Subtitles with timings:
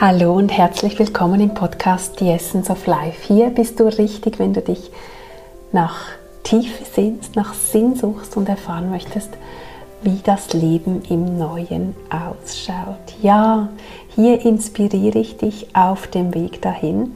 [0.00, 3.32] Hallo und herzlich willkommen im Podcast The Essence of Life.
[3.32, 4.90] Hier bist du richtig, wenn du dich
[5.70, 6.06] nach
[6.42, 9.30] Tiefe sehnst, nach Sinn suchst und erfahren möchtest,
[10.02, 13.14] wie das Leben im Neuen ausschaut.
[13.22, 13.68] Ja,
[14.16, 17.12] hier inspiriere ich dich auf dem Weg dahin.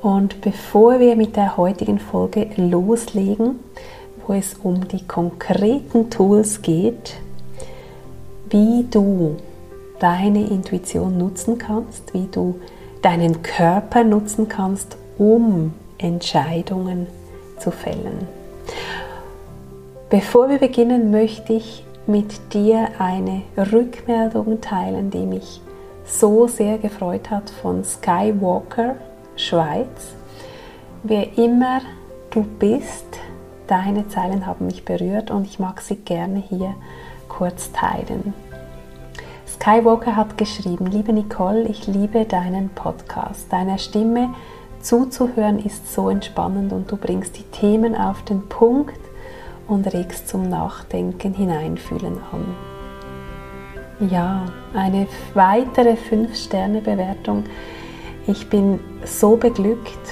[0.00, 3.58] Und bevor wir mit der heutigen Folge loslegen,
[4.24, 7.16] wo es um die konkreten Tools geht,
[8.48, 9.38] wie du
[10.04, 12.60] deine Intuition nutzen kannst, wie du
[13.00, 17.06] deinen Körper nutzen kannst, um Entscheidungen
[17.58, 18.28] zu fällen.
[20.10, 25.62] Bevor wir beginnen, möchte ich mit dir eine Rückmeldung teilen, die mich
[26.04, 28.96] so sehr gefreut hat von Skywalker
[29.36, 30.12] Schweiz.
[31.02, 31.80] Wer immer
[32.28, 33.06] du bist,
[33.68, 36.74] deine Zeilen haben mich berührt und ich mag sie gerne hier
[37.30, 38.34] kurz teilen.
[39.64, 43.50] Skywalker hat geschrieben, liebe Nicole, ich liebe deinen Podcast.
[43.50, 44.34] Deiner Stimme
[44.80, 49.00] zuzuhören ist so entspannend und du bringst die Themen auf den Punkt
[49.66, 54.10] und regst zum Nachdenken hineinfühlen an.
[54.10, 57.44] Ja, eine weitere 5-Sterne-Bewertung.
[58.26, 60.10] Ich bin so beglückt,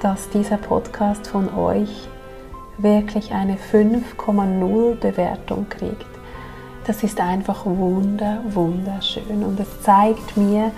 [0.00, 2.08] dass dieser Podcast von euch
[2.78, 6.17] wirklich eine 5,0 Bewertung kriegt.
[6.88, 9.44] Das ist einfach wunder, wunderschön.
[9.44, 10.70] Und es zeigt mir,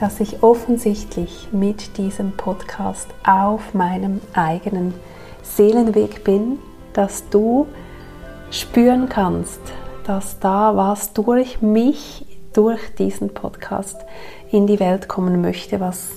[0.00, 4.94] dass ich offensichtlich mit diesem Podcast auf meinem eigenen
[5.42, 6.60] Seelenweg bin,
[6.94, 7.66] dass du
[8.50, 9.60] spüren kannst,
[10.06, 13.98] dass da was durch mich, durch diesen Podcast
[14.50, 16.08] in die Welt kommen möchte, was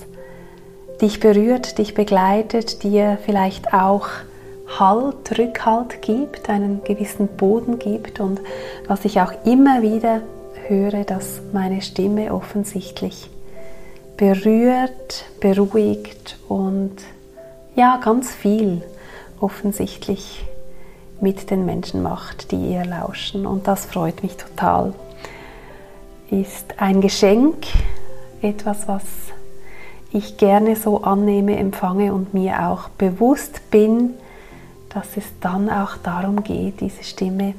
[1.02, 4.08] dich berührt, dich begleitet, dir vielleicht auch
[4.78, 8.40] Halt, Rückhalt gibt, einen gewissen Boden gibt und
[8.86, 10.22] was ich auch immer wieder
[10.66, 13.30] höre, dass meine Stimme offensichtlich
[14.16, 16.96] berührt, beruhigt und
[17.74, 18.82] ja, ganz viel
[19.40, 20.44] offensichtlich
[21.20, 23.46] mit den Menschen macht, die ihr lauschen.
[23.46, 24.92] Und das freut mich total.
[26.30, 27.66] Ist ein Geschenk,
[28.42, 29.04] etwas, was
[30.12, 34.14] ich gerne so annehme, empfange und mir auch bewusst bin,
[34.94, 37.54] dass es dann auch darum geht, diese Stimme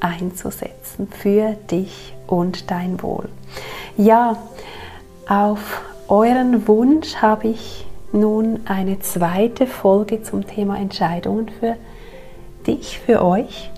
[0.00, 3.28] einzusetzen für dich und dein Wohl.
[3.96, 4.36] Ja,
[5.28, 11.76] auf euren Wunsch habe ich nun eine zweite Folge zum Thema Entscheidungen für
[12.66, 13.70] dich, für euch.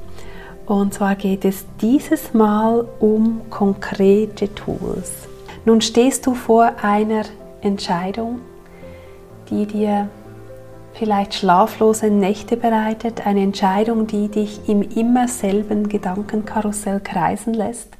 [0.67, 5.11] Und zwar geht es dieses Mal um konkrete Tools.
[5.65, 7.25] Nun stehst du vor einer
[7.61, 8.41] Entscheidung,
[9.51, 10.09] die dir
[11.01, 17.97] vielleicht schlaflose Nächte bereitet, eine Entscheidung, die dich im immer selben Gedankenkarussell kreisen lässt.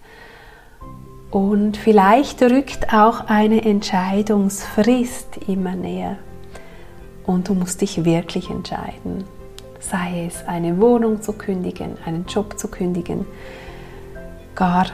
[1.31, 6.19] Und vielleicht rückt auch eine Entscheidungsfrist immer näher.
[7.25, 9.25] Und du musst dich wirklich entscheiden.
[9.79, 13.25] Sei es eine Wohnung zu kündigen, einen Job zu kündigen,
[14.55, 14.89] gar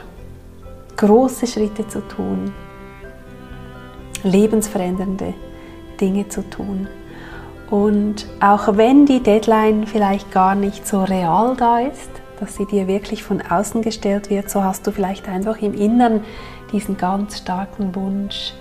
[0.95, 2.53] große Schritte zu tun,
[4.23, 5.33] lebensverändernde
[5.99, 6.87] Dinge zu tun.
[7.69, 12.87] Und auch wenn die Deadline vielleicht gar nicht so real da ist, dass sie dir
[12.87, 16.23] wirklich von außen gestellt wird, so hast du vielleicht einfach im Inneren
[16.71, 18.53] diesen ganz starken Wunsch,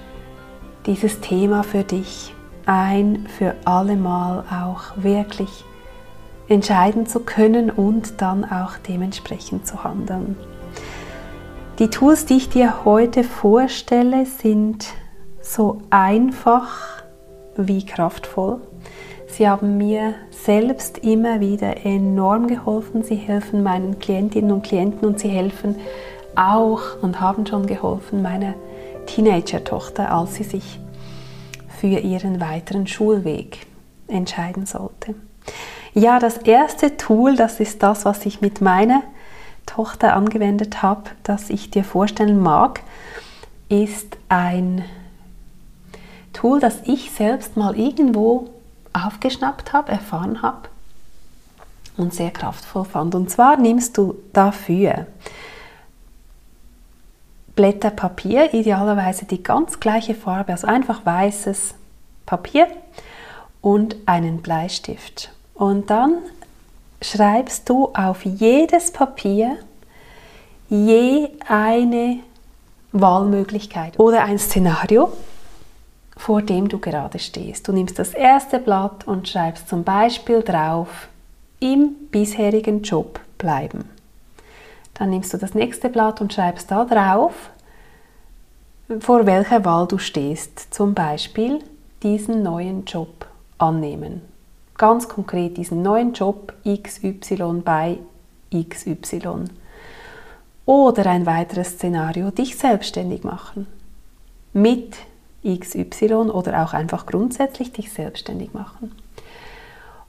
[0.86, 2.32] dieses Thema für dich
[2.66, 5.64] ein für alle Mal auch wirklich
[6.48, 10.36] entscheiden zu können und dann auch dementsprechend zu handeln.
[11.78, 14.86] Die Tools, die ich dir heute vorstelle, sind
[15.42, 17.02] so einfach
[17.56, 18.60] wie kraftvoll.
[19.28, 23.02] Sie haben mir selbst immer wieder enorm geholfen.
[23.02, 25.76] Sie helfen meinen Klientinnen und Klienten und sie helfen
[26.34, 28.54] auch und haben schon geholfen meiner
[29.06, 30.80] Teenager-Tochter, als sie sich
[31.68, 33.66] für ihren weiteren Schulweg
[34.08, 35.14] entscheiden sollte.
[35.94, 39.02] Ja, das erste Tool, das ist das, was ich mit meiner
[39.64, 42.80] Tochter angewendet habe, das ich dir vorstellen mag,
[43.68, 44.84] ist ein
[46.32, 48.50] Tool, das ich selbst mal irgendwo
[49.04, 50.68] aufgeschnappt habe, erfahren habe
[51.96, 53.14] und sehr kraftvoll fand.
[53.14, 55.06] Und zwar nimmst du dafür
[57.54, 61.74] Blätter Papier, idealerweise die ganz gleiche Farbe, also einfach weißes
[62.26, 62.68] Papier
[63.62, 65.32] und einen Bleistift.
[65.54, 66.18] Und dann
[67.00, 69.56] schreibst du auf jedes Papier
[70.68, 72.18] je eine
[72.92, 75.12] Wahlmöglichkeit oder ein Szenario,
[76.16, 77.68] vor dem du gerade stehst.
[77.68, 81.08] Du nimmst das erste Blatt und schreibst zum Beispiel drauf,
[81.60, 83.90] im bisherigen Job bleiben.
[84.94, 87.50] Dann nimmst du das nächste Blatt und schreibst da drauf,
[89.00, 90.72] vor welcher Wahl du stehst.
[90.72, 91.58] Zum Beispiel
[92.02, 93.26] diesen neuen Job
[93.58, 94.22] annehmen.
[94.78, 97.98] Ganz konkret diesen neuen Job XY bei
[98.54, 99.44] XY.
[100.66, 103.66] Oder ein weiteres Szenario, dich selbstständig machen.
[104.52, 104.96] Mit
[105.46, 108.92] XY oder auch einfach grundsätzlich dich selbstständig machen.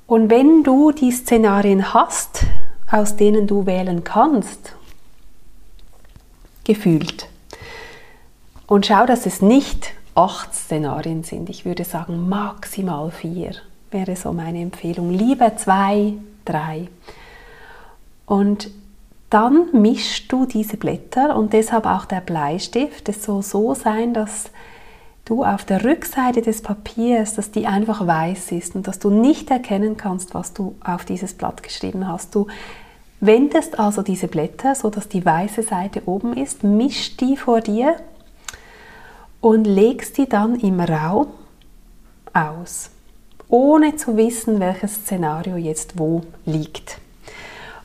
[0.08, 2.46] Und wenn du die Szenarien hast,
[2.90, 4.74] aus denen du wählen kannst,
[6.64, 7.28] gefühlt,
[8.68, 11.50] und schau, dass es nicht acht Szenarien sind.
[11.50, 13.52] Ich würde sagen maximal vier
[13.92, 15.12] wäre so meine Empfehlung.
[15.12, 16.14] Lieber zwei,
[16.46, 16.90] drei.
[18.26, 18.70] Und
[19.30, 23.10] dann mischst du diese Blätter und deshalb auch der Bleistift.
[23.10, 24.52] Es soll so sein, dass
[25.30, 29.52] du auf der Rückseite des Papiers, dass die einfach weiß ist und dass du nicht
[29.52, 32.34] erkennen kannst, was du auf dieses Blatt geschrieben hast.
[32.34, 32.48] Du
[33.20, 37.96] wendest also diese Blätter, so dass die weiße Seite oben ist, mischst die vor dir
[39.42, 41.28] und legst die dann im Raum
[42.34, 42.90] aus,
[43.50, 47.00] ohne zu wissen, welches Szenario jetzt wo liegt.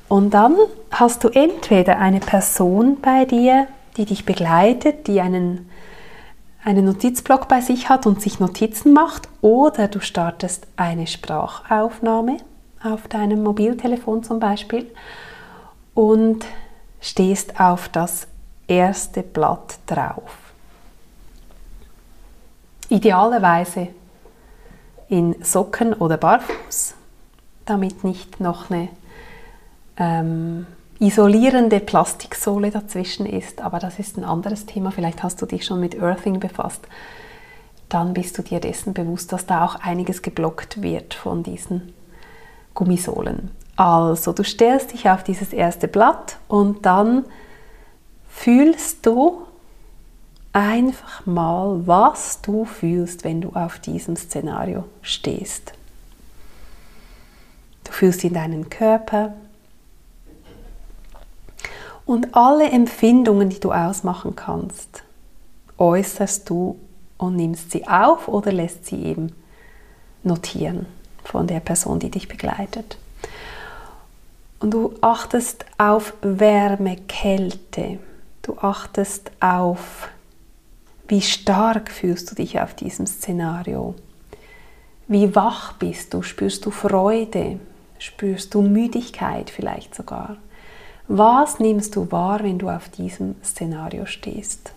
[0.08, 0.56] Und dann
[0.90, 3.66] hast du entweder eine Person bei dir,
[3.96, 5.70] die dich begleitet, die einen,
[6.64, 12.38] einen Notizblock bei sich hat und sich Notizen macht, oder du startest eine Sprachaufnahme
[12.82, 14.90] auf deinem Mobiltelefon zum Beispiel
[15.94, 16.44] und
[17.00, 18.26] stehst auf das
[18.66, 20.36] erste Blatt drauf.
[22.88, 23.88] Idealerweise
[25.08, 26.94] in Socken oder barfuß,
[27.66, 28.88] damit nicht noch eine
[29.96, 30.66] ähm,
[31.02, 33.60] isolierende Plastiksohle dazwischen ist.
[33.60, 34.92] Aber das ist ein anderes Thema.
[34.92, 36.86] Vielleicht hast du dich schon mit Earthing befasst.
[37.88, 41.92] Dann bist du dir dessen bewusst, dass da auch einiges geblockt wird von diesen
[42.74, 43.50] Gummisohlen.
[43.76, 47.24] Also, du stellst dich auf dieses erste Blatt und dann
[48.28, 49.42] fühlst du
[50.52, 55.72] einfach mal, was du fühlst, wenn du auf diesem Szenario stehst.
[57.84, 59.34] Du fühlst in deinen Körper
[62.12, 65.02] und alle Empfindungen, die du ausmachen kannst,
[65.78, 66.78] äußerst du
[67.16, 69.32] und nimmst sie auf oder lässt sie eben
[70.22, 70.84] notieren
[71.24, 72.98] von der Person, die dich begleitet.
[74.60, 77.98] Und du achtest auf Wärme, Kälte.
[78.42, 80.10] Du achtest auf
[81.08, 83.94] wie stark fühlst du dich auf diesem Szenario?
[85.08, 86.20] Wie wach bist du?
[86.20, 87.58] Spürst du Freude?
[87.98, 90.36] Spürst du Müdigkeit vielleicht sogar?
[91.08, 94.72] Was nimmst du wahr, wenn du auf diesem Szenario stehst?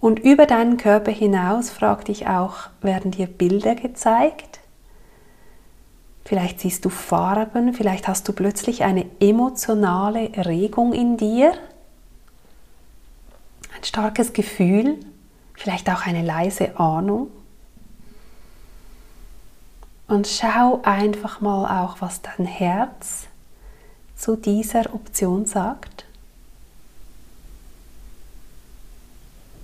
[0.00, 4.60] Und über deinen Körper hinaus frag dich auch, werden dir Bilder gezeigt?
[6.24, 11.54] Vielleicht siehst du Farben, vielleicht hast du plötzlich eine emotionale Regung in dir
[13.86, 14.98] starkes Gefühl,
[15.54, 17.28] vielleicht auch eine leise Ahnung.
[20.06, 23.26] Und schau einfach mal auch, was dein Herz
[24.24, 26.06] zu dieser Option sagt.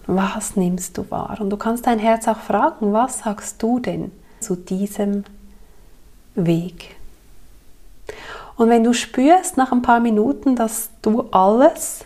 [0.06, 1.38] Was nimmst du wahr?
[1.40, 5.24] Und du kannst dein Herz auch fragen, was sagst du denn zu diesem
[6.34, 6.96] Weg?
[8.56, 12.04] Und wenn du spürst nach ein paar Minuten, dass du alles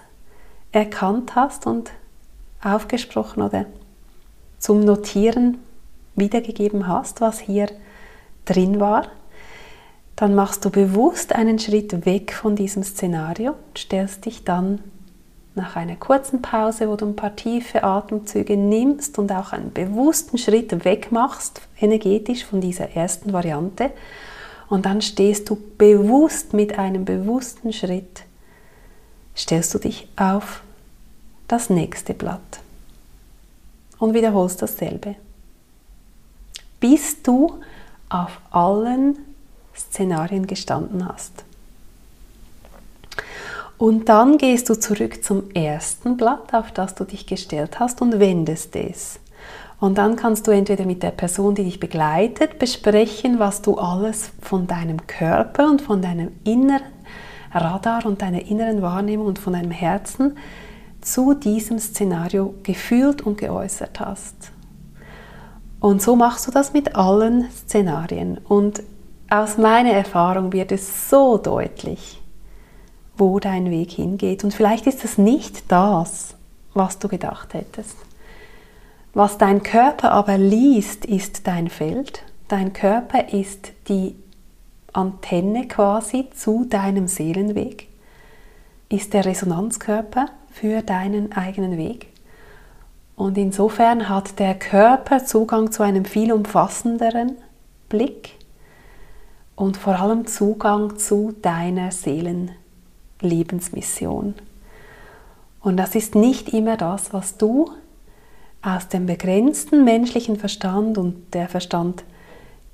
[0.71, 1.91] erkannt hast und
[2.63, 3.67] aufgesprochen oder
[4.61, 5.59] zum Notieren
[6.15, 7.67] wiedergegeben hast, was hier
[8.45, 9.09] drin war,
[10.17, 14.81] dann machst du bewusst einen Schritt weg von diesem Szenario stellst dich dann
[15.57, 20.37] nach einer kurzen Pause, wo du ein paar tiefe Atemzüge nimmst und auch einen bewussten
[20.37, 23.93] Schritt weg machst, energetisch von dieser ersten Variante.
[24.69, 28.23] Und dann stehst du bewusst mit einem bewussten Schritt,
[29.37, 30.63] stellst du dich auf
[31.47, 32.41] das nächste Blatt
[33.99, 35.15] und wiederholst dasselbe.
[36.81, 37.61] Bis du
[38.09, 39.19] auf allen
[39.77, 41.45] Szenarien gestanden hast.
[43.77, 48.21] Und dann gehst du zurück zum ersten Blatt, auf das du dich gestellt hast und
[48.21, 49.19] wendest es.
[49.81, 54.31] Und dann kannst du entweder mit der Person, die dich begleitet, besprechen, was du alles
[54.41, 56.81] von deinem Körper und von deinem inneren
[57.53, 60.37] Radar und deiner inneren Wahrnehmung und von deinem Herzen
[61.01, 64.51] zu diesem Szenario gefühlt und geäußert hast.
[65.79, 68.39] Und so machst du das mit allen Szenarien.
[68.39, 68.83] Und
[69.31, 72.21] aus meiner Erfahrung wird es so deutlich,
[73.17, 74.45] wo dein Weg hingeht.
[74.45, 76.35] Und vielleicht ist es nicht das,
[76.75, 77.97] was du gedacht hättest.
[79.15, 82.23] Was dein Körper aber liest, ist dein Feld.
[82.49, 84.17] Dein Körper ist die
[84.93, 87.89] Antenne quasi zu deinem Seelenweg,
[88.89, 92.09] ist der Resonanzkörper für deinen eigenen Weg.
[93.17, 97.37] Und insofern hat der Körper Zugang zu einem viel umfassenderen
[97.89, 98.33] Blick
[99.57, 104.35] und vor allem Zugang zu deiner Seelenlebensmission.
[105.61, 107.71] Und das ist nicht immer das, was du
[108.63, 112.05] aus dem begrenzten menschlichen Verstand und der Verstand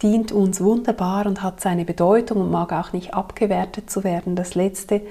[0.02, 4.34] dient uns wunderbar und hat seine Bedeutung und mag auch nicht abgewertet zu werden.
[4.34, 5.02] Das Letzte,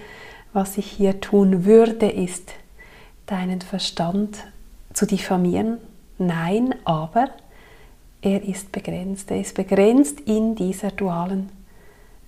[0.53, 2.53] was ich hier tun würde, ist,
[3.27, 4.45] deinen Verstand
[4.93, 5.77] zu diffamieren.
[6.17, 7.29] Nein, aber
[8.21, 9.31] er ist begrenzt.
[9.31, 11.49] Er ist begrenzt in dieser dualen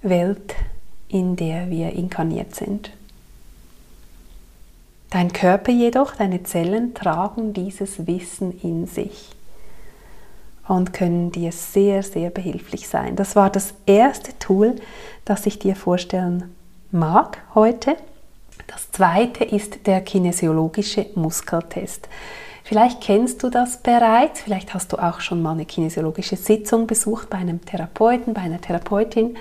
[0.01, 0.55] Welt,
[1.07, 2.91] in der wir inkarniert sind.
[5.09, 9.29] Dein Körper jedoch, deine Zellen tragen dieses Wissen in sich
[10.67, 13.17] und können dir sehr, sehr behilflich sein.
[13.17, 14.77] Das war das erste Tool,
[15.25, 16.55] das ich dir vorstellen
[16.91, 17.97] mag heute.
[18.67, 22.07] Das zweite ist der kinesiologische Muskeltest.
[22.63, 27.29] Vielleicht kennst du das bereits, vielleicht hast du auch schon mal eine kinesiologische Sitzung besucht
[27.29, 29.35] bei einem Therapeuten, bei einer Therapeutin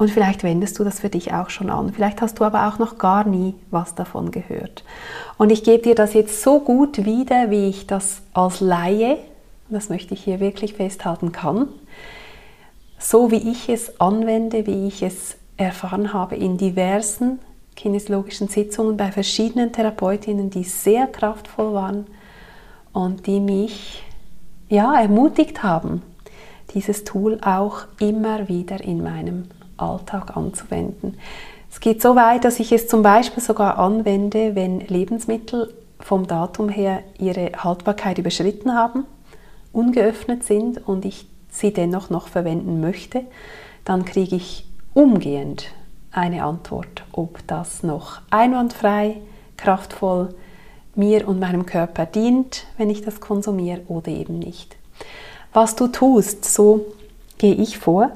[0.00, 1.92] und vielleicht wendest du das für dich auch schon an.
[1.92, 4.82] Vielleicht hast du aber auch noch gar nie was davon gehört.
[5.36, 9.18] Und ich gebe dir das jetzt so gut wieder, wie ich das als Laie,
[9.68, 11.68] das möchte ich hier wirklich festhalten kann,
[12.98, 17.38] so wie ich es anwende, wie ich es erfahren habe in diversen
[17.76, 22.06] kinesiologischen Sitzungen bei verschiedenen Therapeutinnen, die sehr kraftvoll waren
[22.94, 24.02] und die mich
[24.70, 26.00] ja, ermutigt haben,
[26.72, 29.44] dieses Tool auch immer wieder in meinem
[29.80, 31.16] Alltag anzuwenden.
[31.70, 36.68] Es geht so weit, dass ich es zum Beispiel sogar anwende, wenn Lebensmittel vom Datum
[36.68, 39.04] her ihre Haltbarkeit überschritten haben,
[39.72, 43.24] ungeöffnet sind und ich sie dennoch noch verwenden möchte,
[43.84, 45.66] dann kriege ich umgehend
[46.12, 49.16] eine Antwort, ob das noch einwandfrei,
[49.56, 50.34] kraftvoll
[50.94, 54.76] mir und meinem Körper dient, wenn ich das konsumiere oder eben nicht.
[55.52, 56.86] Was du tust, so
[57.38, 58.10] gehe ich vor.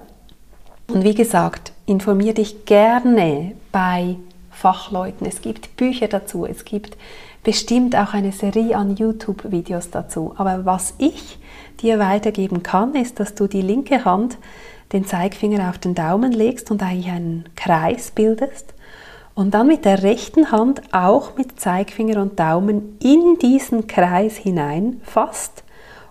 [0.89, 4.17] Und wie gesagt, informiere dich gerne bei
[4.51, 5.27] Fachleuten.
[5.27, 6.97] Es gibt Bücher dazu, es gibt
[7.43, 10.35] bestimmt auch eine Serie an YouTube-Videos dazu.
[10.37, 11.39] Aber was ich
[11.81, 14.39] dir weitergeben kann, ist, dass du die linke Hand
[14.93, 18.75] den Zeigfinger auf den Daumen legst und eigentlich einen Kreis bildest
[19.35, 25.65] und dann mit der rechten Hand auch mit Zeigfinger und Daumen in diesen Kreis hineinfasst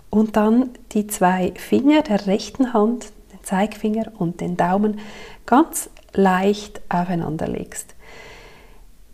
[0.09, 3.12] und dann die zwei Finger der rechten Hand,
[3.43, 4.99] Zeigfinger und den Daumen,
[5.45, 7.95] ganz leicht aufeinander legst.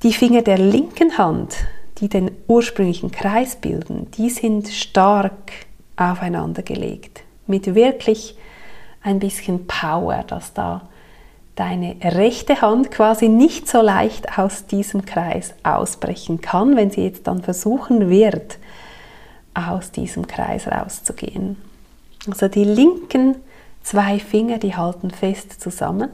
[0.03, 1.57] Die Finger der linken Hand,
[1.97, 5.51] die den ursprünglichen Kreis bilden, die sind stark
[5.97, 8.37] aufeinander gelegt, mit wirklich
[9.01, 10.87] ein bisschen Power, dass da
[11.55, 17.27] deine rechte Hand quasi nicht so leicht aus diesem Kreis ausbrechen kann, wenn sie jetzt
[17.27, 18.57] dann versuchen wird,
[19.53, 21.57] aus diesem Kreis rauszugehen.
[22.29, 23.35] Also die linken
[23.83, 26.09] zwei Finger, die halten fest zusammen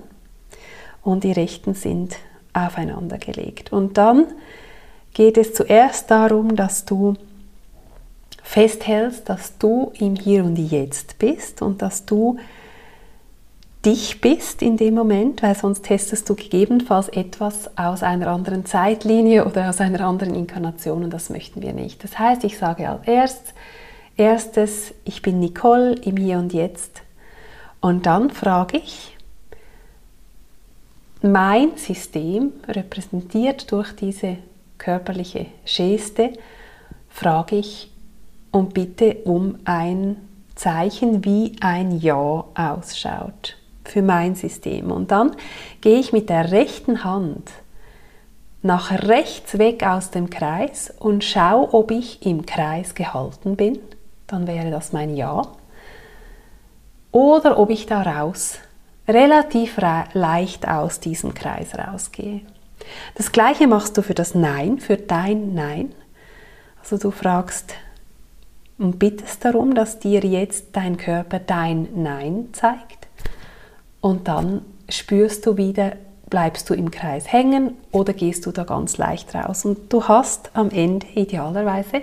[1.04, 2.16] und die rechten sind
[2.54, 3.72] aufeinander gelegt.
[3.72, 4.26] Und dann
[5.14, 7.16] geht es zuerst darum, dass du
[8.44, 12.38] festhältst, dass du im Hier und Jetzt bist und dass du
[13.86, 19.46] dich bist in dem Moment, weil sonst testest du gegebenenfalls etwas aus einer anderen Zeitlinie
[19.46, 22.04] oder aus einer anderen Inkarnation und das möchten wir nicht.
[22.04, 23.54] Das heißt, ich sage als erstes,
[24.18, 27.02] erstes, ich bin Nicole im Hier und Jetzt
[27.82, 29.16] und dann frage ich,
[31.22, 34.38] mein System, repräsentiert durch diese
[34.78, 36.34] körperliche Geste,
[37.10, 37.92] frage ich
[38.52, 40.18] und bitte um ein
[40.56, 44.92] Zeichen, wie ein Ja ausschaut für mein System.
[44.92, 45.36] Und dann
[45.82, 47.52] gehe ich mit der rechten Hand
[48.62, 53.80] nach rechts weg aus dem Kreis und schaue, ob ich im Kreis gehalten bin.
[54.28, 55.44] Dann wäre das mein Ja.
[57.16, 58.60] Oder ob ich daraus
[59.08, 59.78] relativ
[60.12, 62.42] leicht aus diesem Kreis rausgehe.
[63.16, 65.96] Das gleiche machst du für das Nein, für dein Nein.
[66.82, 67.74] Also du fragst
[68.78, 73.08] und bittest darum, dass dir jetzt dein Körper dein Nein zeigt
[74.02, 75.94] und dann spürst du wieder,
[76.30, 79.64] bleibst du im Kreis hängen oder gehst du da ganz leicht raus.
[79.64, 82.02] Und du hast am Ende idealerweise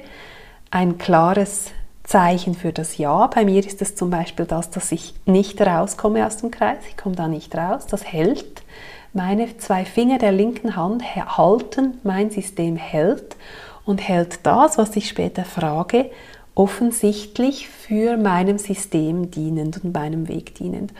[0.70, 1.70] ein klares
[2.04, 3.26] Zeichen für das Ja.
[3.28, 6.78] Bei mir ist es zum Beispiel das, dass ich nicht rauskomme aus dem Kreis.
[6.88, 7.86] Ich komme da nicht raus.
[7.86, 8.62] Das hält.
[9.12, 13.36] Meine zwei Finger der linken Hand halten, mein System hält
[13.84, 16.10] und hält das, was ich später frage,
[16.54, 20.92] offensichtlich für meinem System dienend und meinem Weg dienend.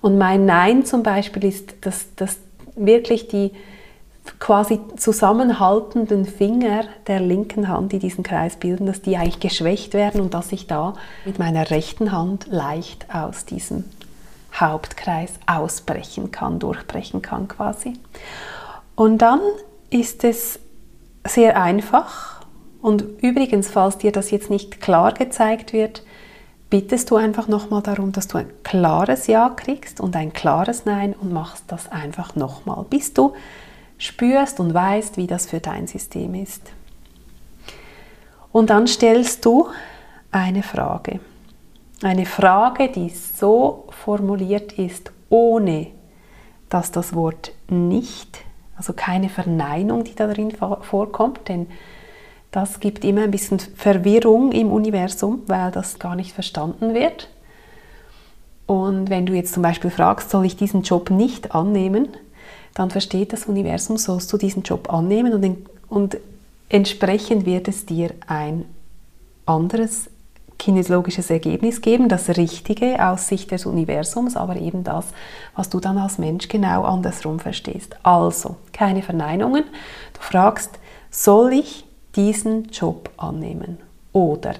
[0.00, 2.38] Und mein Nein zum Beispiel ist, dass, dass
[2.76, 3.52] wirklich die
[4.38, 10.20] quasi zusammenhaltenden Finger der linken Hand, die diesen Kreis bilden, dass die eigentlich geschwächt werden
[10.20, 13.84] und dass ich da mit meiner rechten Hand leicht aus diesem
[14.54, 17.94] Hauptkreis ausbrechen kann, durchbrechen kann quasi.
[18.94, 19.40] Und dann
[19.90, 20.58] ist es
[21.26, 22.40] sehr einfach
[22.82, 26.02] und übrigens, falls dir das jetzt nicht klar gezeigt wird,
[26.70, 31.14] bittest du einfach nochmal darum, dass du ein klares Ja kriegst und ein klares Nein
[31.20, 33.34] und machst das einfach nochmal, bis du
[34.00, 36.72] spürst und weißt, wie das für dein System ist.
[38.50, 39.68] Und dann stellst du
[40.32, 41.20] eine Frage.
[42.02, 45.88] Eine Frage, die so formuliert ist, ohne
[46.70, 48.38] dass das Wort nicht,
[48.76, 51.66] also keine Verneinung, die da drin vorkommt, denn
[52.50, 57.28] das gibt immer ein bisschen Verwirrung im Universum, weil das gar nicht verstanden wird.
[58.66, 62.08] Und wenn du jetzt zum Beispiel fragst, soll ich diesen Job nicht annehmen,
[62.74, 65.56] dann versteht das Universum, sollst du diesen Job annehmen und,
[65.88, 66.16] und
[66.68, 68.64] entsprechend wird es dir ein
[69.46, 70.08] anderes
[70.60, 75.06] kinesiologisches Ergebnis geben, das Richtige aus Sicht des Universums, aber eben das,
[75.56, 77.96] was du dann als Mensch genau andersrum verstehst.
[78.02, 79.64] Also, keine Verneinungen.
[80.12, 80.78] Du fragst,
[81.10, 83.78] soll ich diesen Job annehmen?
[84.12, 84.54] Oder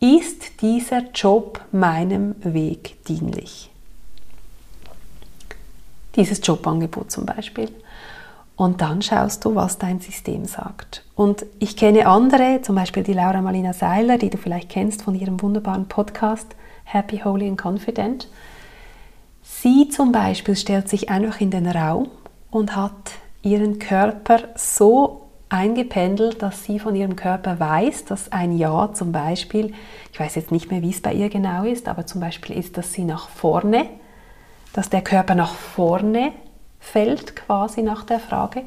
[0.00, 3.69] ist dieser Job meinem Weg dienlich?
[6.16, 7.70] Dieses Jobangebot zum Beispiel.
[8.56, 11.04] Und dann schaust du, was dein System sagt.
[11.14, 15.14] Und ich kenne andere, zum Beispiel die Laura Malina Seiler, die du vielleicht kennst von
[15.14, 18.28] ihrem wunderbaren Podcast Happy, Holy and Confident.
[19.42, 22.08] Sie zum Beispiel stellt sich einfach in den Raum
[22.50, 23.12] und hat
[23.42, 29.72] ihren Körper so eingependelt, dass sie von ihrem Körper weiß, dass ein Ja zum Beispiel,
[30.12, 32.76] ich weiß jetzt nicht mehr, wie es bei ihr genau ist, aber zum Beispiel ist,
[32.76, 33.86] dass sie nach vorne,
[34.72, 36.32] dass der Körper nach vorne
[36.78, 38.62] fällt quasi nach der Frage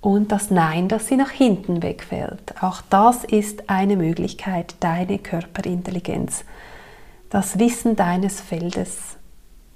[0.00, 2.54] und das Nein, dass sie nach hinten wegfällt.
[2.62, 6.44] Auch das ist eine Möglichkeit, deine Körperintelligenz,
[7.30, 9.16] das Wissen deines Feldes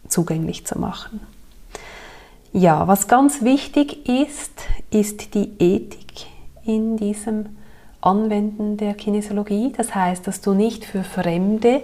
[0.08, 1.20] zugänglich zu machen.
[2.52, 4.52] Ja, was ganz wichtig ist,
[4.90, 6.26] ist die Ethik
[6.64, 7.56] in diesem
[8.02, 9.72] Anwenden der Kinesiologie.
[9.74, 11.82] Das heißt, dass du nicht für Fremde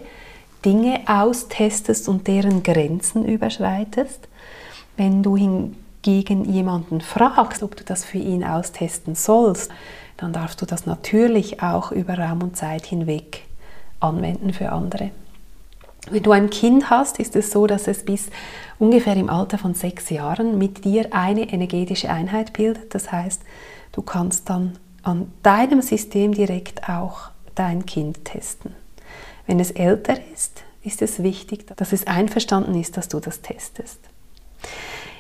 [0.64, 4.29] Dinge austestest und deren Grenzen überschreitest,
[4.97, 9.71] wenn du hingegen jemanden fragst, ob du das für ihn austesten sollst,
[10.16, 13.44] dann darfst du das natürlich auch über Raum und Zeit hinweg
[14.01, 15.11] anwenden für andere.
[16.11, 18.31] Wenn du ein Kind hast, ist es so, dass es bis
[18.79, 22.94] ungefähr im Alter von sechs Jahren mit dir eine energetische Einheit bildet.
[22.94, 23.42] Das heißt,
[23.92, 28.75] du kannst dann an deinem System direkt auch dein Kind testen.
[29.49, 33.99] Wenn es älter ist, ist es wichtig, dass es einverstanden ist, dass du das testest.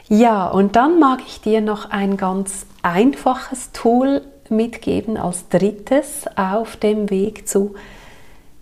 [0.06, 6.76] Ja, und dann mag ich dir noch ein ganz einfaches Tool mitgeben als drittes auf
[6.76, 7.74] dem Weg zu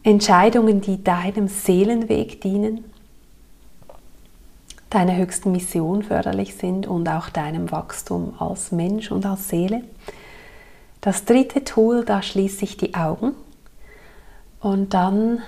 [0.05, 2.85] Entscheidungen, die deinem Seelenweg dienen,
[4.89, 9.83] deiner höchsten Mission förderlich sind und auch deinem Wachstum als Mensch und als Seele.
[11.01, 13.35] Das dritte Tool, da schließe ich die Augen
[14.61, 15.43] und dann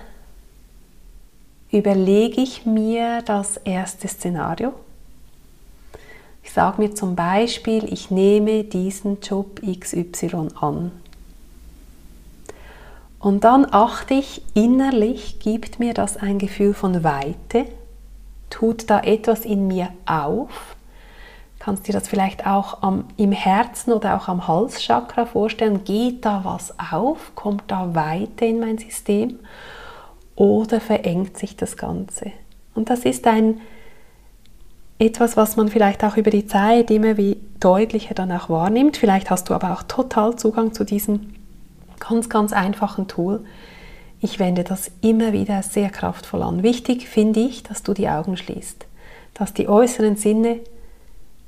[1.70, 4.74] überlege ich mir das erste Szenario
[6.48, 10.92] ich sage mir zum Beispiel, ich nehme diesen Job XY an.
[13.18, 17.66] Und dann achte ich innerlich, gibt mir das ein Gefühl von Weite,
[18.48, 20.74] tut da etwas in mir auf.
[21.58, 25.84] Kannst dir das vielleicht auch am, im Herzen oder auch am Halschakra vorstellen?
[25.84, 27.32] Geht da was auf?
[27.34, 29.38] Kommt da Weite in mein System?
[30.38, 32.30] Oder verengt sich das Ganze?
[32.76, 33.60] Und das ist ein
[35.00, 38.96] etwas, was man vielleicht auch über die Zeit immer wie deutlicher dann wahrnimmt.
[38.96, 41.34] Vielleicht hast du aber auch total Zugang zu diesem
[41.98, 43.44] ganz, ganz einfachen Tool.
[44.20, 46.62] Ich wende das immer wieder sehr kraftvoll an.
[46.62, 48.86] Wichtig finde ich, dass du die Augen schließt,
[49.34, 50.60] dass die äußeren Sinne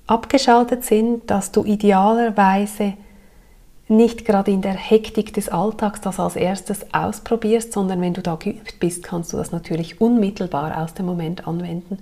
[0.08, 2.94] abgeschaltet sind, dass du idealerweise
[3.90, 8.36] nicht gerade in der Hektik des Alltags das als erstes ausprobierst, sondern wenn du da
[8.36, 11.98] geübt bist, kannst du das natürlich unmittelbar aus dem Moment anwenden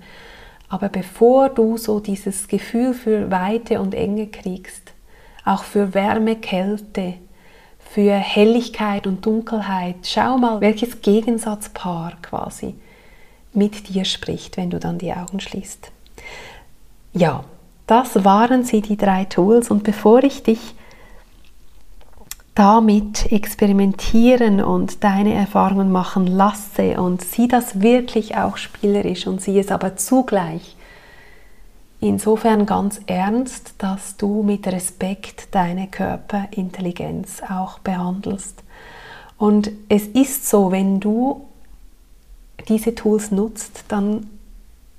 [0.69, 4.93] aber bevor du so dieses Gefühl für Weite und Enge kriegst,
[5.43, 7.15] auch für Wärme, Kälte,
[7.79, 12.75] für Helligkeit und Dunkelheit, schau mal, welches Gegensatzpaar quasi
[13.51, 15.91] mit dir spricht, wenn du dann die Augen schließt.
[17.13, 17.43] Ja,
[17.87, 19.71] das waren sie, die drei Tools.
[19.71, 20.75] Und bevor ich dich
[22.59, 29.57] damit experimentieren und deine Erfahrungen machen lasse und sieh das wirklich auch spielerisch und sieh
[29.59, 30.75] es aber zugleich
[32.01, 38.61] insofern ganz ernst, dass du mit Respekt deine Körperintelligenz auch behandelst.
[39.37, 41.45] Und es ist so, wenn du
[42.67, 44.27] diese Tools nutzt, dann,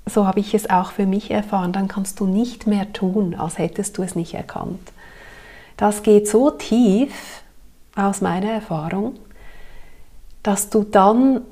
[0.06, 3.58] so habe ich es auch für mich erfahren, dann kannst du nicht mehr tun, als
[3.58, 4.92] hättest du es nicht erkannt.
[5.76, 7.39] Das geht so tief
[8.00, 9.14] aus meiner Erfahrung,
[10.42, 11.42] dass du dann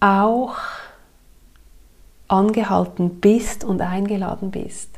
[0.00, 0.56] auch
[2.28, 4.90] angehalten bist und eingeladen bist,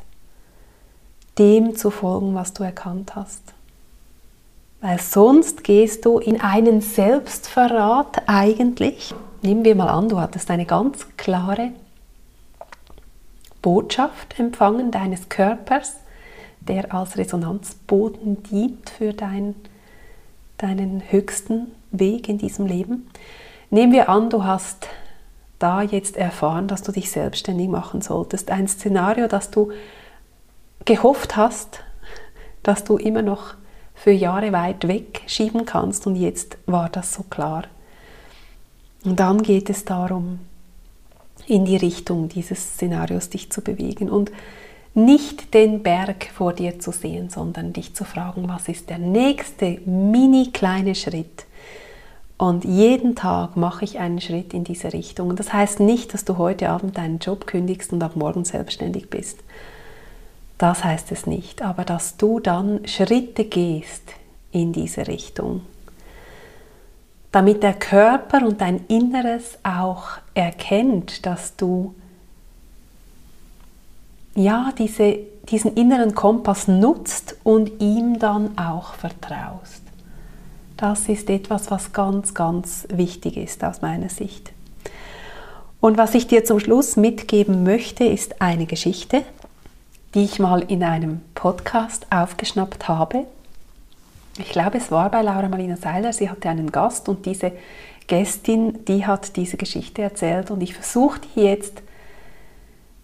[1.37, 3.53] dem zu folgen, was du erkannt hast.
[4.81, 9.13] Weil sonst gehst du in einen Selbstverrat eigentlich.
[9.43, 11.71] Nehmen wir mal an, du hattest eine ganz klare
[13.61, 15.97] Botschaft empfangen deines Körpers,
[16.61, 19.55] der als Resonanzboden dient für dein,
[20.61, 23.09] deinen höchsten Weg in diesem Leben.
[23.69, 24.87] Nehmen wir an, du hast
[25.59, 28.51] da jetzt erfahren, dass du dich selbstständig machen solltest.
[28.51, 29.71] Ein Szenario, das du
[30.85, 31.83] gehofft hast,
[32.63, 33.55] dass du immer noch
[33.93, 37.65] für Jahre weit wegschieben kannst und jetzt war das so klar.
[39.03, 40.39] Und dann geht es darum,
[41.47, 44.31] in die Richtung dieses Szenarios dich zu bewegen und
[44.93, 49.79] nicht den Berg vor dir zu sehen, sondern dich zu fragen, was ist der nächste
[49.85, 51.45] mini kleine Schritt,
[52.41, 55.29] und jeden Tag mache ich einen Schritt in diese Richtung.
[55.29, 59.11] Und das heißt nicht, dass du heute Abend deinen Job kündigst und ab morgen selbstständig
[59.11, 59.37] bist.
[60.57, 61.61] Das heißt es nicht.
[61.61, 64.13] Aber dass du dann Schritte gehst
[64.51, 65.61] in diese Richtung.
[67.31, 71.93] Damit der Körper und dein Inneres auch erkennt, dass du
[74.35, 79.81] ja, diese, diesen inneren Kompass nutzt und ihm dann auch vertraust.
[80.77, 84.51] Das ist etwas, was ganz, ganz wichtig ist aus meiner Sicht.
[85.79, 89.23] Und was ich dir zum Schluss mitgeben möchte, ist eine Geschichte,
[90.13, 93.25] die ich mal in einem Podcast aufgeschnappt habe.
[94.37, 96.13] Ich glaube, es war bei Laura Marina Seiler.
[96.13, 97.51] Sie hatte einen Gast und diese
[98.07, 101.81] Gästin, die hat diese Geschichte erzählt und ich versuche die jetzt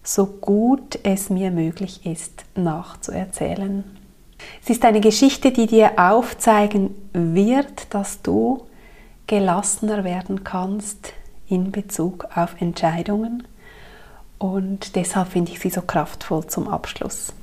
[0.08, 3.84] so gut es mir möglich ist nachzuerzählen.
[4.62, 8.62] Es ist eine Geschichte, die dir aufzeigen wird, dass du
[9.26, 11.12] gelassener werden kannst
[11.46, 13.46] in Bezug auf Entscheidungen.
[14.38, 17.34] Und deshalb finde ich sie so kraftvoll zum Abschluss.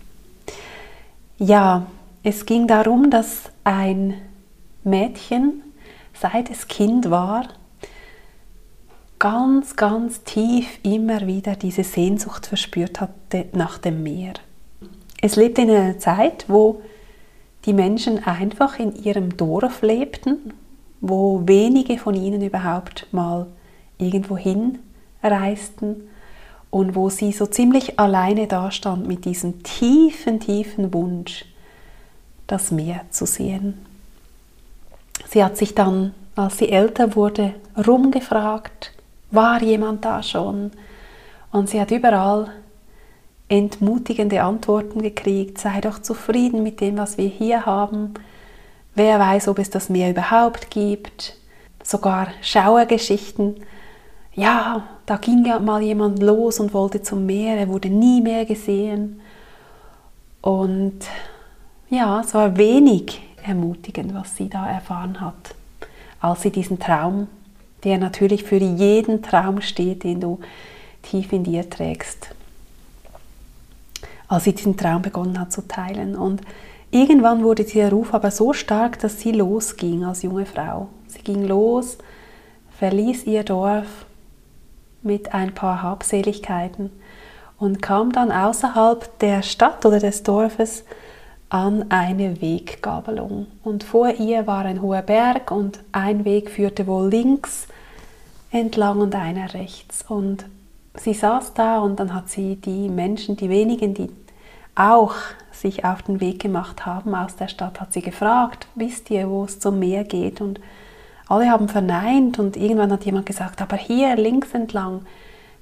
[1.37, 1.85] Ja,
[2.23, 4.15] es ging darum, dass ein
[4.83, 5.61] Mädchen,
[6.19, 7.47] seit es Kind war,
[9.25, 14.33] ganz, ganz tief immer wieder diese Sehnsucht verspürt hatte nach dem Meer.
[15.19, 16.83] Es lebte in einer Zeit, wo
[17.65, 20.53] die Menschen einfach in ihrem Dorf lebten,
[21.01, 23.47] wo wenige von ihnen überhaupt mal
[23.97, 26.07] irgendwo hinreisten
[26.69, 31.45] und wo sie so ziemlich alleine dastand mit diesem tiefen, tiefen Wunsch,
[32.45, 33.87] das Meer zu sehen.
[35.27, 38.91] Sie hat sich dann, als sie älter wurde, rumgefragt,
[39.35, 40.71] war jemand da schon?
[41.51, 42.49] Und sie hat überall
[43.47, 48.13] entmutigende Antworten gekriegt, sei doch zufrieden mit dem, was wir hier haben.
[48.95, 51.35] Wer weiß, ob es das Meer überhaupt gibt.
[51.83, 53.57] Sogar Schauergeschichten.
[54.33, 58.45] Ja, da ging ja mal jemand los und wollte zum Meer, er wurde nie mehr
[58.45, 59.21] gesehen.
[60.41, 60.99] Und
[61.89, 65.55] ja, es war wenig ermutigend, was sie da erfahren hat,
[66.19, 67.27] als sie diesen Traum,
[67.85, 70.39] der natürlich für jeden Traum steht, den du
[71.03, 72.29] tief in dir trägst,
[74.27, 76.15] als sie diesen Traum begonnen hat zu teilen.
[76.15, 76.41] Und
[76.91, 80.89] irgendwann wurde dieser Ruf aber so stark, dass sie losging als junge Frau.
[81.07, 81.97] Sie ging los,
[82.79, 83.87] verließ ihr Dorf
[85.03, 86.89] mit ein paar Habseligkeiten
[87.59, 90.83] und kam dann außerhalb der Stadt oder des Dorfes
[91.55, 93.47] an eine Weggabelung.
[93.63, 97.67] Und vor ihr war ein hoher Berg und ein Weg führte wohl links
[98.51, 100.03] entlang und einer rechts.
[100.05, 100.45] Und
[100.95, 104.11] sie saß da und dann hat sie die Menschen, die wenigen, die
[104.75, 105.15] auch
[105.53, 109.45] sich auf den Weg gemacht haben aus der Stadt, hat sie gefragt, wisst ihr, wo
[109.45, 110.41] es zum Meer geht?
[110.41, 110.59] Und
[111.29, 115.05] alle haben verneint und irgendwann hat jemand gesagt, aber hier links entlang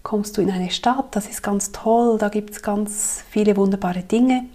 [0.01, 4.01] kommst du in eine Stadt, das ist ganz toll, da gibt es ganz viele wunderbare
[4.01, 4.45] Dinge,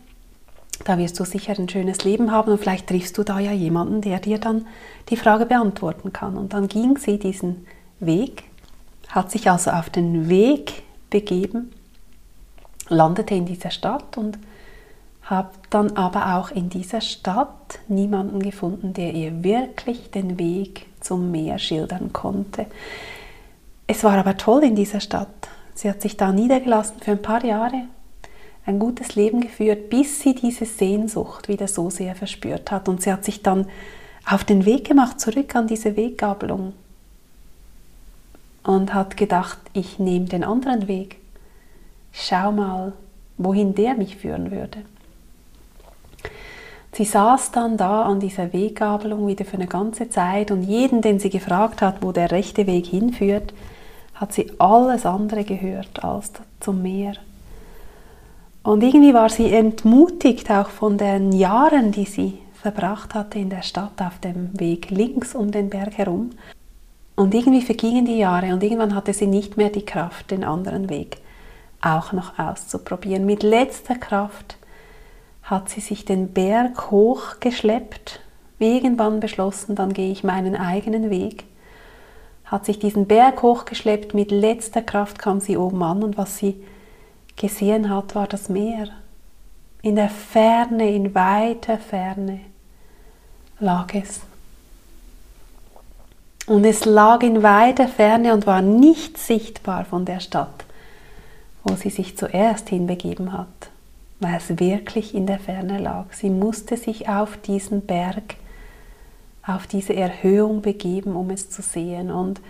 [0.85, 4.01] da wirst du sicher ein schönes Leben haben und vielleicht triffst du da ja jemanden,
[4.01, 4.67] der dir dann
[5.09, 6.37] die Frage beantworten kann.
[6.37, 7.67] Und dann ging sie diesen
[8.01, 8.45] Weg
[9.09, 11.73] hat sich also auf den Weg begeben,
[12.88, 14.38] landete in dieser Stadt und
[15.23, 21.31] habe dann aber auch in dieser Stadt niemanden gefunden, der ihr wirklich den Weg zum
[21.31, 22.67] Meer schildern konnte.
[23.87, 25.29] Es war aber toll in dieser Stadt.
[25.75, 27.85] Sie hat sich da niedergelassen für ein paar Jahre,
[28.69, 32.87] ein gutes Leben geführt, bis sie diese Sehnsucht wieder so sehr verspürt hat.
[32.89, 33.67] Und sie hat sich dann
[34.27, 36.75] auf den Weg gemacht, zurück an diese Weggabelung.
[38.63, 41.17] Und hat gedacht, ich nehme den anderen Weg.
[42.13, 42.93] Schau mal,
[43.39, 44.83] wohin der mich führen würde.
[46.93, 51.21] Sie saß dann da an dieser Weggabelung wieder für eine ganze Zeit und jeden, den
[51.21, 53.55] sie gefragt hat, wo der rechte Weg hinführt,
[54.15, 57.15] hat sie alles andere gehört als zum Meer.
[58.69, 63.63] Und irgendwie war sie entmutigt auch von den Jahren, die sie verbracht hatte in der
[63.63, 66.33] Stadt auf dem Weg links um den Berg herum.
[67.17, 70.91] Und irgendwie vergingen die Jahre und irgendwann hatte sie nicht mehr die Kraft, den anderen
[70.91, 71.17] Weg
[71.81, 73.25] auch noch auszuprobieren.
[73.25, 74.59] Mit letzter Kraft
[75.45, 78.21] hat sie sich den Berg hochgeschleppt,
[78.59, 81.45] irgendwann beschlossen, dann gehe ich meinen eigenen Weg,
[82.45, 86.63] hat sich diesen Berg hochgeschleppt, mit letzter Kraft kam sie oben an und was sie
[87.38, 88.88] gesehen hat, war das Meer.
[89.81, 92.40] In der Ferne, in weiter Ferne
[93.61, 94.20] lag es.
[96.46, 100.64] Und es lag in weiter Ferne und war nicht sichtbar von der Stadt,
[101.64, 103.70] wo sie sich zuerst hinbegeben hat
[104.20, 106.07] weil es wirklich in der Ferne lag.
[106.12, 108.37] Sie musste sich auf diesen Berg,
[109.46, 112.11] auf diese Erhöhung begeben, um es zu sehen.
[112.11, 112.40] Und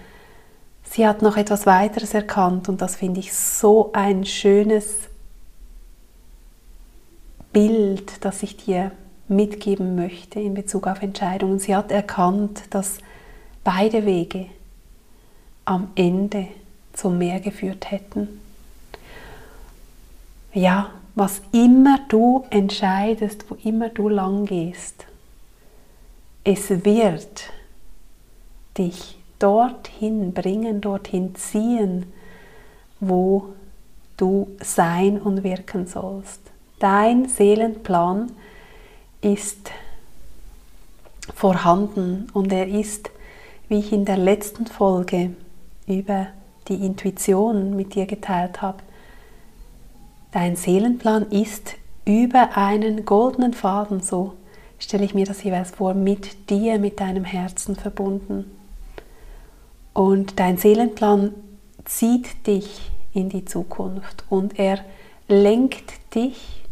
[0.90, 4.94] sie hat noch etwas weiteres erkannt und das finde ich so ein schönes
[7.52, 8.92] Bild, das ich dir
[9.28, 11.58] mitgeben möchte in Bezug auf Entscheidungen.
[11.58, 12.98] Sie hat erkannt, dass
[13.64, 14.46] beide Wege
[15.64, 16.48] am Ende
[16.92, 18.40] zum Meer geführt hätten.
[20.52, 25.04] Ja, was immer du entscheidest, wo immer du lang gehst,
[26.44, 27.50] es wird
[28.78, 32.06] dich dorthin bringen, dorthin ziehen,
[33.00, 33.54] wo
[34.16, 36.40] du sein und wirken sollst.
[36.78, 38.32] Dein Seelenplan
[39.20, 39.70] ist
[41.34, 43.10] vorhanden und er ist,
[43.68, 45.34] wie ich in der letzten Folge
[45.86, 46.28] über
[46.68, 48.78] die Intuition mit dir geteilt habe,
[50.30, 54.34] Dein Seelenplan ist über einen goldenen Faden, so
[54.78, 58.44] stelle ich mir das jeweils vor, mit dir, mit deinem Herzen verbunden.
[59.92, 61.34] Und dein Seelenplan
[61.84, 64.78] zieht dich in die Zukunft und er
[65.26, 66.62] lenkt dich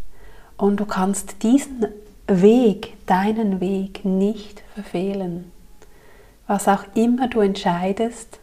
[0.56, 1.86] und du kannst diesen
[2.26, 5.50] Weg, deinen Weg nicht verfehlen.
[6.46, 8.38] Was auch immer du entscheidest,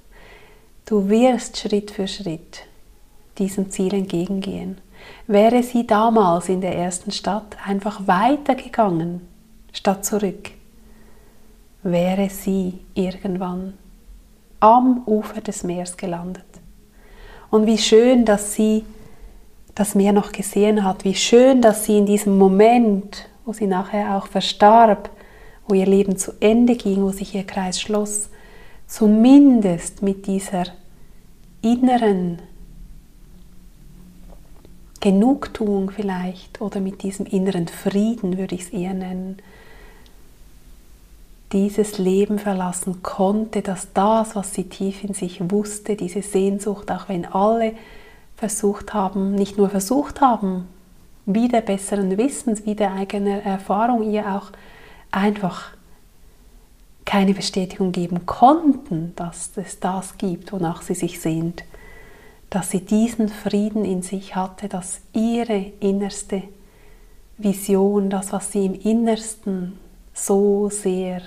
[0.85, 2.65] du wirst Schritt für Schritt
[3.37, 4.77] diesem Ziel entgegengehen.
[5.27, 9.21] Wäre sie damals in der ersten Stadt einfach weitergegangen,
[9.71, 10.51] statt zurück,
[11.81, 13.73] wäre sie irgendwann
[14.63, 16.45] am Ufer des Meeres gelandet.
[17.49, 18.85] Und wie schön, dass sie
[19.75, 24.15] das Meer noch gesehen hat, wie schön, dass sie in diesem Moment, wo sie nachher
[24.15, 25.09] auch verstarb,
[25.67, 28.29] wo ihr Leben zu Ende ging, wo sich ihr Kreis schloss,
[28.87, 30.63] zumindest mit dieser
[31.61, 32.39] inneren
[35.01, 39.39] Genugtuung vielleicht oder mit diesem inneren Frieden würde ich es eher nennen,
[41.53, 47.07] dieses Leben verlassen konnte, dass das, was sie tief in sich wusste, diese Sehnsucht, auch
[47.07, 47.73] wenn alle
[48.35, 50.67] versucht haben, nicht nur versucht haben,
[51.25, 54.51] wieder besseren Wissens, wieder eigener Erfahrung, ihr auch
[55.11, 55.69] einfach
[57.05, 61.63] keine Bestätigung geben konnten, dass es das gibt, wonach sie sich sehnt
[62.53, 66.43] dass sie diesen Frieden in sich hatte, dass ihre innerste
[67.39, 69.79] Vision, das, was sie im Innersten
[70.13, 71.23] so sehr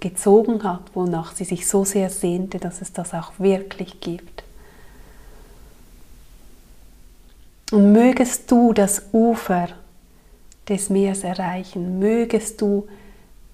[0.00, 4.44] gezogen hat, wonach sie sich so sehr sehnte, dass es das auch wirklich gibt.
[7.72, 9.68] Und mögest du das Ufer
[10.68, 12.86] des Meeres erreichen, mögest du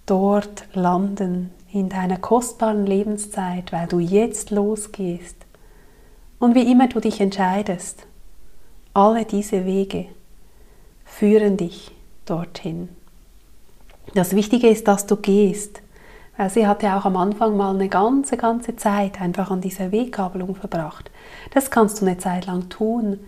[0.06, 5.36] dort landen in deiner kostbaren Lebenszeit, weil du jetzt losgehst
[6.38, 8.06] und wie immer du dich entscheidest,
[8.92, 10.06] alle diese Wege
[11.04, 11.90] führen dich
[12.26, 12.88] dorthin.
[14.14, 15.80] Das Wichtige ist, dass du gehst.
[16.36, 19.92] Weil sie hat ja auch am Anfang mal eine ganze, ganze Zeit einfach an dieser
[19.92, 21.10] Weggabelung verbracht.
[21.52, 23.20] Das kannst du eine Zeit lang tun.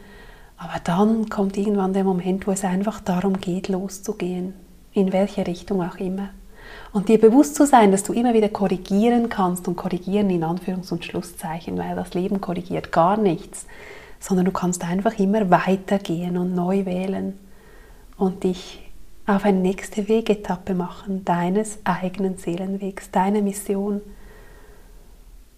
[0.57, 4.55] Aber dann kommt irgendwann der Moment, wo es einfach darum geht, loszugehen.
[4.93, 6.31] In welche Richtung auch immer.
[6.93, 10.93] Und dir bewusst zu sein, dass du immer wieder korrigieren kannst und korrigieren in Anführungs-
[10.93, 13.67] und Schlusszeichen, weil das Leben korrigiert gar nichts,
[14.19, 17.39] sondern du kannst einfach immer weitergehen und neu wählen
[18.17, 18.86] und dich
[19.27, 24.01] auf eine nächste Wegetappe machen, deines eigenen Seelenwegs, deiner Mission.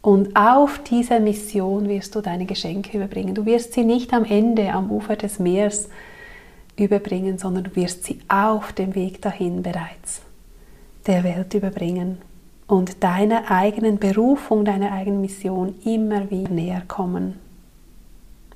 [0.01, 3.35] Und auf dieser Mission wirst du deine Geschenke überbringen.
[3.35, 5.89] Du wirst sie nicht am Ende am Ufer des Meeres
[6.77, 10.23] überbringen, sondern du wirst sie auf dem Weg dahin bereits
[11.07, 12.19] der Welt überbringen
[12.67, 17.39] und deiner eigenen Berufung, deiner eigenen Mission immer wieder näher kommen.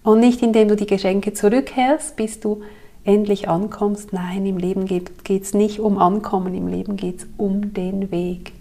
[0.03, 2.63] Und nicht indem du die Geschenke zurückhältst, bis du
[3.05, 4.13] endlich ankommst.
[4.13, 8.53] Nein, im Leben geht es nicht um Ankommen, im Leben geht es um den Weg.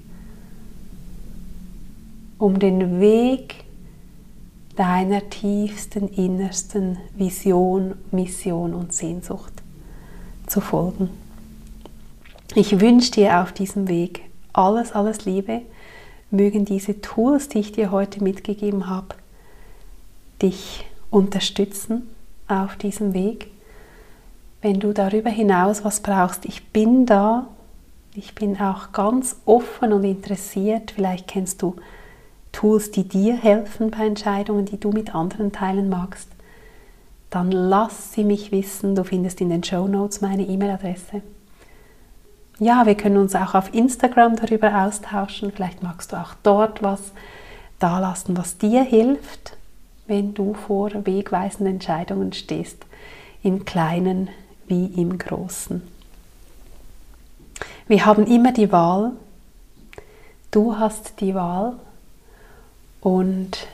[2.38, 3.64] Um den Weg
[4.76, 9.54] deiner tiefsten, innersten Vision, Mission und Sehnsucht
[10.48, 11.10] zu folgen.
[12.56, 14.24] Ich wünsche dir auf diesem Weg
[14.54, 15.62] alles, alles Liebe.
[16.32, 19.16] Mögen diese Tools, die ich dir heute mitgegeben habe,
[20.42, 22.04] dich unterstützen
[22.48, 23.48] auf diesem Weg.
[24.62, 27.48] Wenn du darüber hinaus was brauchst, ich bin da.
[28.14, 30.92] Ich bin auch ganz offen und interessiert.
[30.92, 31.76] Vielleicht kennst du
[32.52, 36.28] Tools, die dir helfen bei Entscheidungen, die du mit anderen teilen magst.
[37.30, 38.96] Dann lass sie mich wissen.
[38.96, 41.22] Du findest in den Show Notes meine E-Mail-Adresse
[42.62, 45.52] ja, wir können uns auch auf Instagram darüber austauschen.
[45.52, 47.12] Vielleicht magst du auch dort was
[47.80, 49.58] dalassen, was dir hilft,
[50.06, 52.86] wenn du vor wegweisenden Entscheidungen stehst,
[53.42, 54.30] im Kleinen
[54.72, 55.82] wie im Großen.
[57.90, 59.12] Wir haben immer die Wahl.
[60.50, 61.74] Du hast die Wahl.
[63.02, 63.68] Und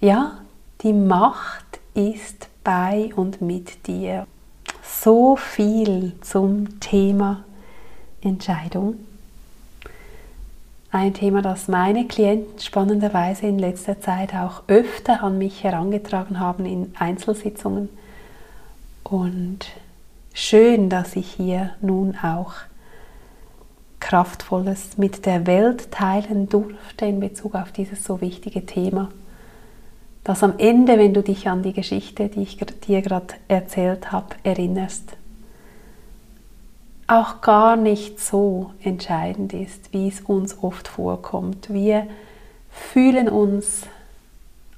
[0.00, 0.38] ja,
[0.82, 4.26] die Macht ist bei und mit dir
[4.82, 7.44] so viel zum Thema
[8.20, 8.96] Entscheidung.
[10.90, 16.66] Ein Thema, das meine Klienten spannenderweise in letzter Zeit auch öfter an mich herangetragen haben
[16.66, 17.88] in Einzelsitzungen.
[19.10, 19.66] Und
[20.34, 22.52] schön, dass ich hier nun auch
[24.00, 29.08] Kraftvolles mit der Welt teilen durfte in Bezug auf dieses so wichtige Thema
[30.28, 34.36] dass am Ende, wenn du dich an die Geschichte, die ich dir gerade erzählt habe,
[34.42, 35.16] erinnerst,
[37.06, 41.72] auch gar nicht so entscheidend ist, wie es uns oft vorkommt.
[41.72, 42.06] Wir
[42.68, 43.84] fühlen uns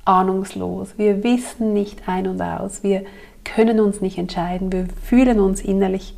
[0.05, 3.03] ahnungslos, wir wissen nicht ein und aus, wir
[3.45, 6.15] können uns nicht entscheiden, wir fühlen uns innerlich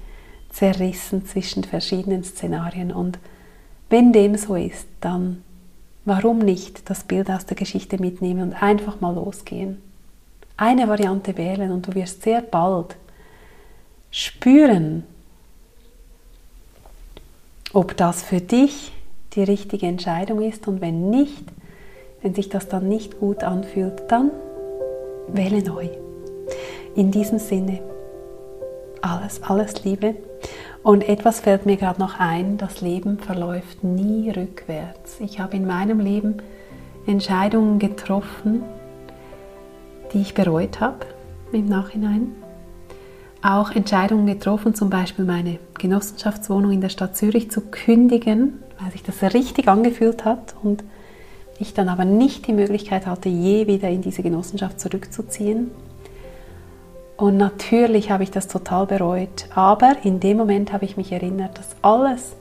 [0.51, 3.19] zerrissen zwischen verschiedenen Szenarien und
[3.89, 5.43] wenn dem so ist, dann
[6.05, 9.81] Warum nicht das Bild aus der Geschichte mitnehmen und einfach mal losgehen?
[10.57, 12.97] Eine Variante wählen und du wirst sehr bald
[14.11, 15.05] spüren,
[17.73, 18.93] ob das für dich
[19.35, 21.45] die richtige Entscheidung ist und wenn nicht,
[22.21, 24.31] wenn sich das dann nicht gut anfühlt, dann
[25.29, 25.89] wähle neu.
[26.95, 27.81] In diesem Sinne,
[29.01, 30.15] alles, alles Liebe
[30.83, 35.19] und etwas fällt mir gerade noch ein, das Leben verläuft nie rückwärts.
[35.21, 36.43] Ich habe in meinem Leben
[37.07, 38.63] Entscheidungen getroffen,
[40.13, 41.07] die ich bereut habe
[41.53, 42.35] im Nachhinein.
[43.43, 49.03] Auch Entscheidungen getroffen, zum Beispiel meine Genossenschaftswohnung in der Stadt Zürich zu kündigen, weil sich
[49.03, 50.85] das richtig angefühlt hat und
[51.59, 55.71] ich dann aber nicht die Möglichkeit hatte, je wieder in diese Genossenschaft zurückzuziehen.
[57.17, 59.47] Und natürlich habe ich das total bereut.
[59.55, 62.35] Aber in dem Moment habe ich mich erinnert, dass alles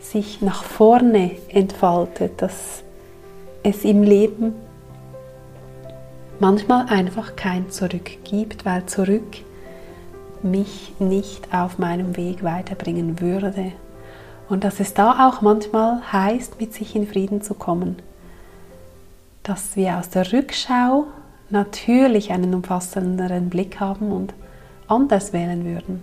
[0.00, 2.82] sich nach vorne entfaltet, dass
[3.62, 4.54] es im Leben
[6.38, 9.38] manchmal einfach kein Zurück gibt, weil zurück
[10.42, 13.72] mich nicht auf meinem Weg weiterbringen würde.
[14.48, 17.96] Und dass es da auch manchmal heißt, mit sich in Frieden zu kommen.
[19.42, 21.06] Dass wir aus der Rückschau
[21.50, 24.34] natürlich einen umfassenderen Blick haben und
[24.86, 26.02] anders wählen würden,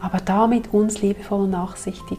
[0.00, 2.18] aber damit uns liebevoll und nachsichtig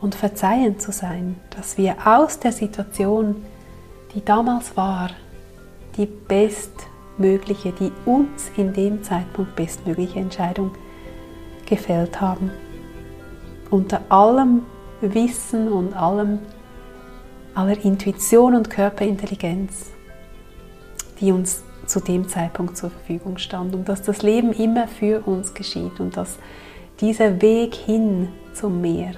[0.00, 3.36] und verzeihend zu sein, dass wir aus der Situation,
[4.14, 5.10] die damals war,
[5.96, 10.72] die bestmögliche, die uns in dem Zeitpunkt bestmögliche Entscheidung
[11.66, 12.50] gefällt haben.
[13.70, 14.62] Unter allem
[15.00, 16.40] Wissen und allem,
[17.54, 19.90] aller Intuition und Körperintelligenz,
[21.20, 25.54] die uns zu dem Zeitpunkt zur Verfügung stand und dass das Leben immer für uns
[25.54, 26.38] geschieht und dass
[27.00, 29.12] dieser Weg hin zum Meer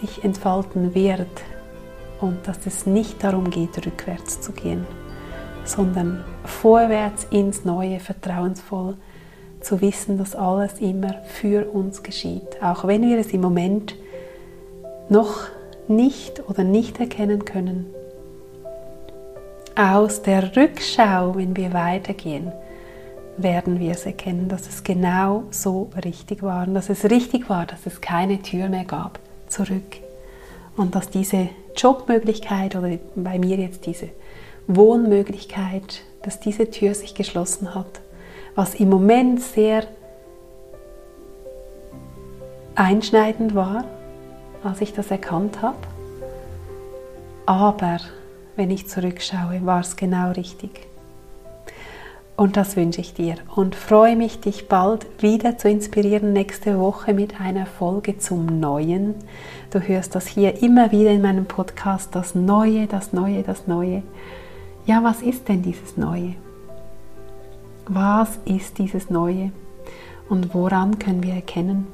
[0.00, 1.28] sich entfalten wird
[2.20, 4.86] und dass es nicht darum geht, rückwärts zu gehen,
[5.64, 8.96] sondern vorwärts ins Neue, vertrauensvoll
[9.60, 13.94] zu wissen, dass alles immer für uns geschieht, auch wenn wir es im Moment
[15.08, 15.48] noch
[15.88, 17.86] nicht oder nicht erkennen können
[19.80, 22.52] aus der Rückschau, wenn wir weitergehen,
[23.38, 27.64] werden wir es erkennen, dass es genau so richtig war und dass es richtig war,
[27.64, 29.18] dass es keine Tür mehr gab
[29.48, 29.96] zurück
[30.76, 34.10] und dass diese Jobmöglichkeit oder bei mir jetzt diese
[34.66, 38.02] Wohnmöglichkeit, dass diese Tür sich geschlossen hat,
[38.54, 39.84] was im Moment sehr
[42.74, 43.84] einschneidend war,
[44.62, 45.78] als ich das erkannt habe.
[47.46, 47.98] Aber
[48.60, 50.86] wenn ich zurückschaue, war es genau richtig.
[52.36, 57.14] Und das wünsche ich dir und freue mich, dich bald wieder zu inspirieren nächste Woche
[57.14, 59.14] mit einer Folge zum Neuen.
[59.70, 64.02] Du hörst das hier immer wieder in meinem Podcast, das Neue, das Neue, das Neue.
[64.84, 66.34] Ja, was ist denn dieses Neue?
[67.88, 69.52] Was ist dieses Neue?
[70.28, 71.86] Und woran können wir erkennen,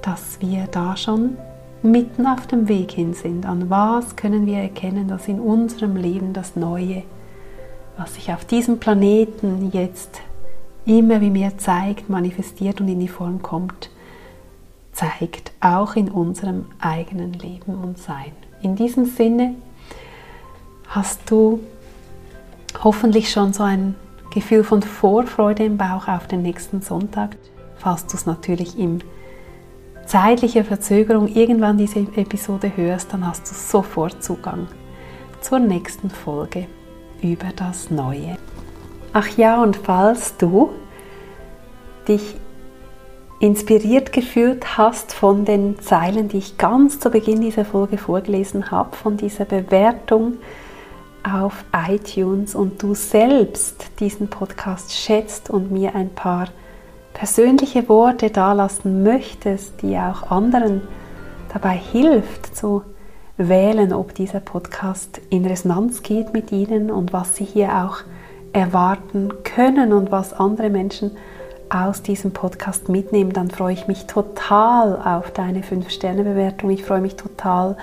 [0.00, 1.36] dass wir da schon
[1.82, 3.46] mitten auf dem Weg hin sind?
[3.46, 7.02] An was können wir erkennen, dass in unserem Leben das Neue,
[7.96, 10.20] was sich auf diesem Planeten jetzt
[10.86, 13.90] immer wie mehr zeigt, manifestiert und in die Form kommt,
[14.92, 18.32] zeigt, auch in unserem eigenen Leben und Sein.
[18.62, 19.54] In diesem Sinne
[20.88, 21.60] hast du
[22.82, 23.94] hoffentlich schon so ein
[24.32, 27.36] Gefühl von Vorfreude im Bauch auf den nächsten Sonntag,
[27.76, 29.00] falls du es natürlich im
[30.08, 34.66] zeitlicher Verzögerung irgendwann diese Episode hörst, dann hast du sofort Zugang
[35.40, 36.66] zur nächsten Folge
[37.22, 38.38] über das Neue.
[39.12, 40.70] Ach ja, und falls du
[42.08, 42.36] dich
[43.40, 48.96] inspiriert gefühlt hast von den Zeilen, die ich ganz zu Beginn dieser Folge vorgelesen habe,
[48.96, 50.38] von dieser Bewertung
[51.22, 56.48] auf iTunes und du selbst diesen Podcast schätzt und mir ein paar
[57.18, 60.82] persönliche Worte dalassen möchtest, die auch anderen
[61.52, 62.82] dabei hilft zu
[63.36, 67.98] wählen, ob dieser Podcast in Resonanz geht mit ihnen und was sie hier auch
[68.52, 71.10] erwarten können und was andere Menschen
[71.70, 76.70] aus diesem Podcast mitnehmen, dann freue ich mich total auf deine 5-Sterne-Bewertung.
[76.70, 77.76] Ich freue mich total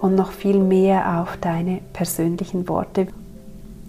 [0.00, 3.08] und noch viel mehr auf deine persönlichen Worte.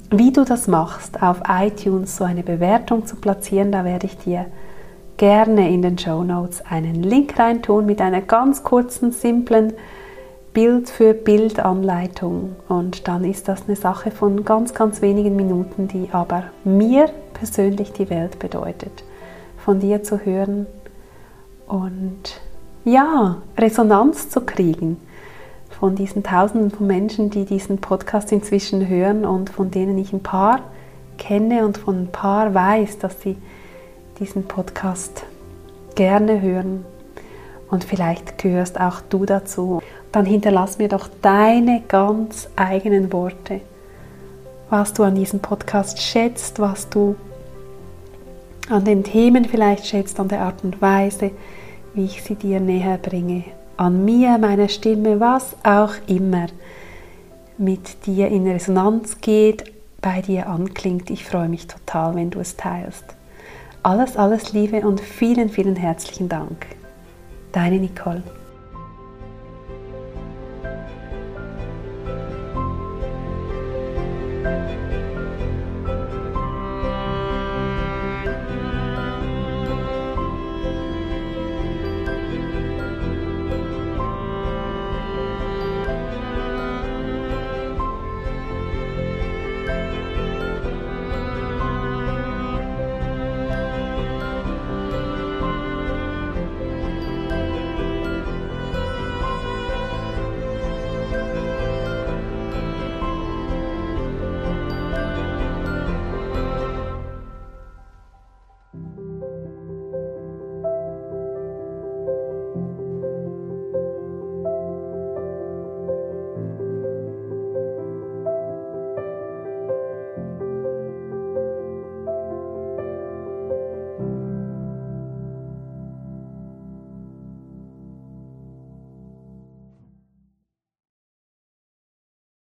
[0.09, 4.47] Wie du das machst, auf iTunes so eine Bewertung zu platzieren, da werde ich dir
[5.20, 9.74] gerne in den Show Notes einen Link reintun mit einer ganz kurzen, simplen
[10.53, 15.88] Bild für Bild Anleitung und dann ist das eine Sache von ganz, ganz wenigen Minuten,
[15.88, 19.03] die aber mir persönlich die Welt bedeutet,
[19.57, 20.65] von dir zu hören
[21.67, 22.41] und
[22.86, 24.97] ja, Resonanz zu kriegen
[25.70, 30.24] von diesen Tausenden von Menschen, die diesen Podcast inzwischen hören und von denen ich ein
[30.24, 30.61] paar
[31.17, 33.36] kenne und von ein paar weiß, dass sie
[34.20, 35.24] diesen Podcast
[35.95, 36.86] gerne hören
[37.70, 43.61] und vielleicht gehörst auch du dazu, dann hinterlass mir doch deine ganz eigenen Worte,
[44.70, 47.15] was du an diesem Podcast schätzt, was du
[48.70, 51.32] an den Themen vielleicht schätzt, an der Art und Weise,
[51.93, 53.43] wie ich sie dir näher bringe,
[53.78, 56.47] an mir, meiner Stimme, was auch immer
[57.57, 61.09] mit dir in Resonanz geht, bei dir anklingt.
[61.09, 63.18] Ich freue mich total, wenn du es teilst.
[63.89, 66.67] Alles, alles Liebe und vielen, vielen herzlichen Dank.
[67.51, 68.21] Deine Nicole.